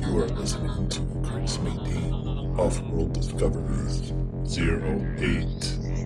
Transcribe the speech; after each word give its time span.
You 0.00 0.18
are 0.18 0.28
listening 0.28 0.88
to 0.88 1.00
Crix 1.22 1.58
Madine, 1.58 2.58
of 2.58 2.80
World 2.90 3.12
Discoveries, 3.12 4.12
Zero 4.46 5.04
Eight. 5.18 6.01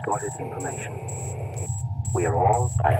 Distorted 0.00 0.32
information. 0.40 0.98
We 2.14 2.26
are 2.26 2.34
all, 2.34 2.72
by 2.82 2.94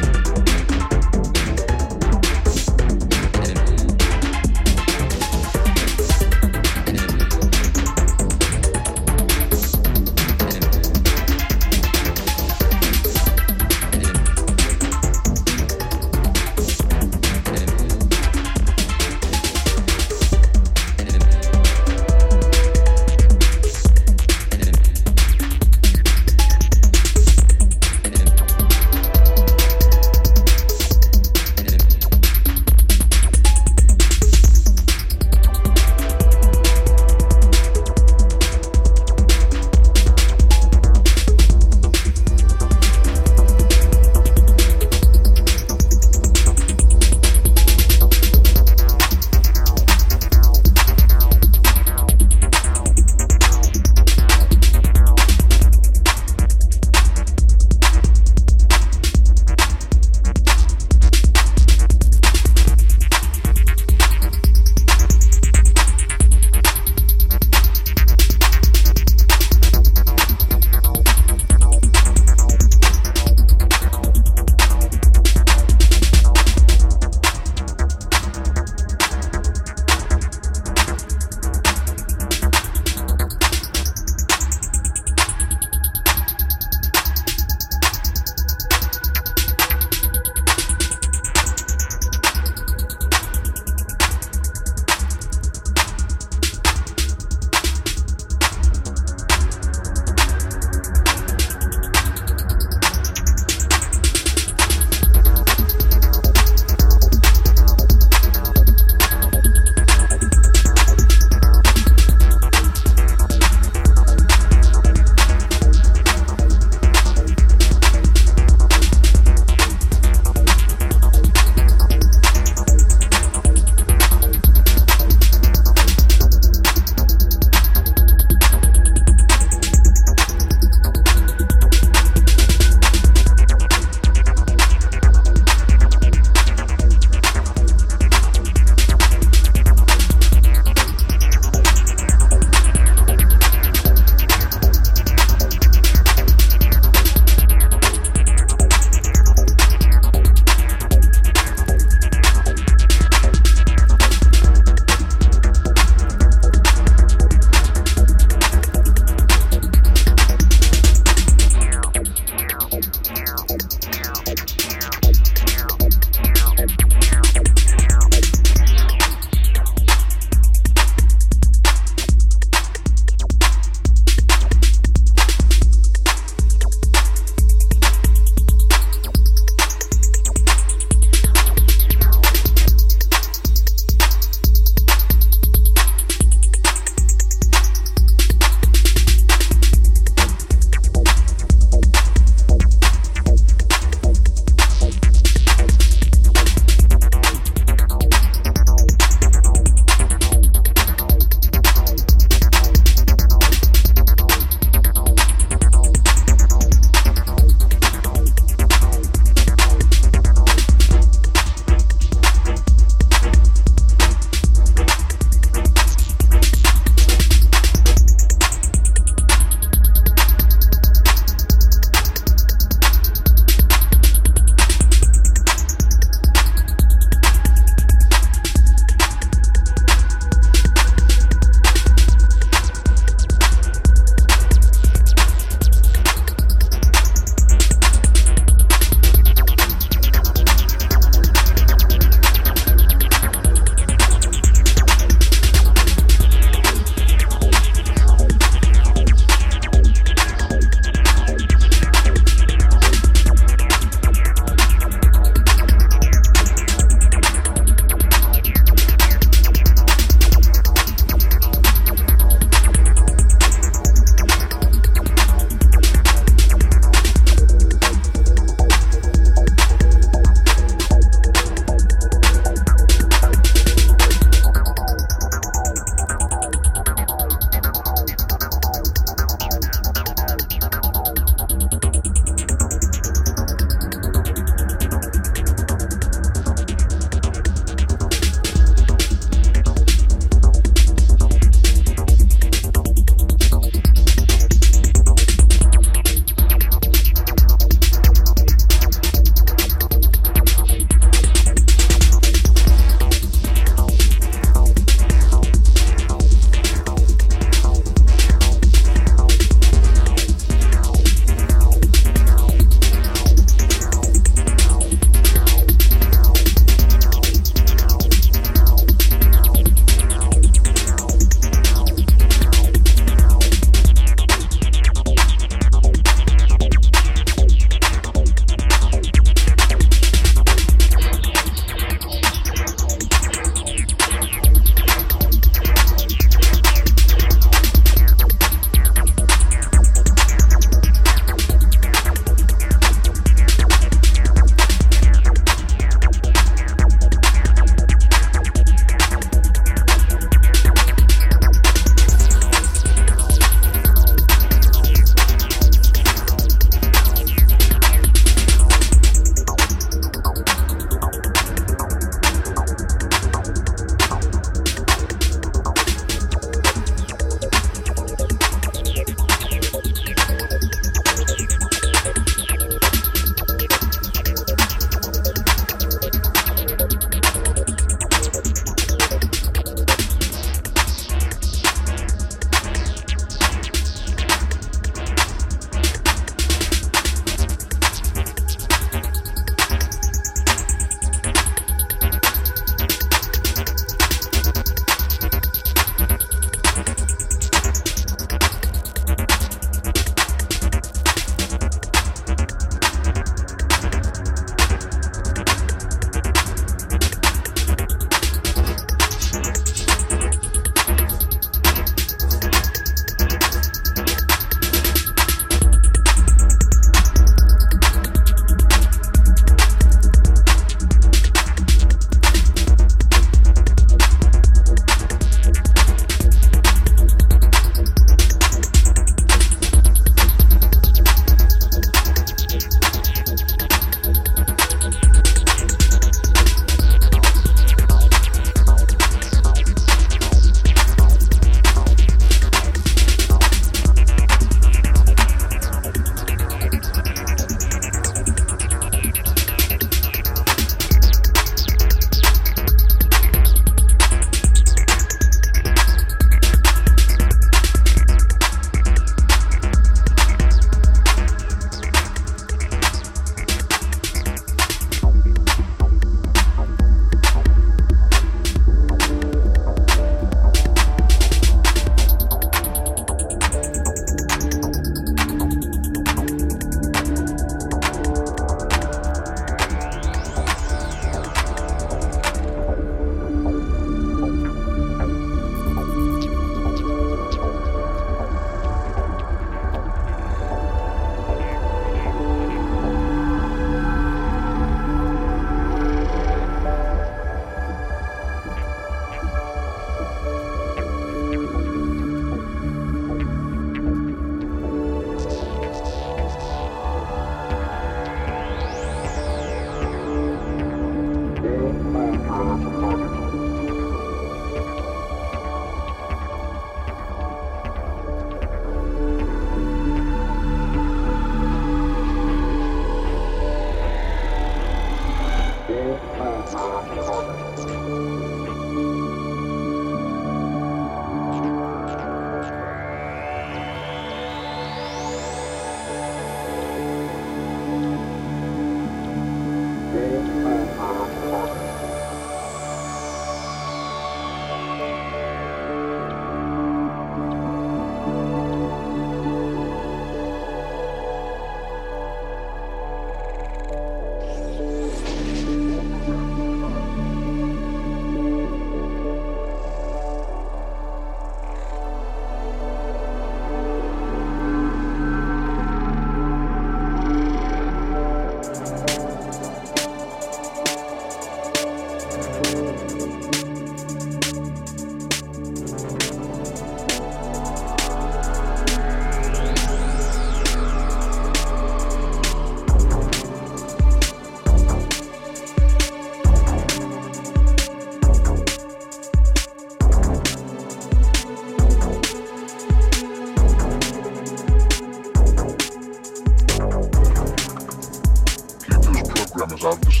cause 599.61 599.75
I'm 599.75 599.81
the 599.81 600.00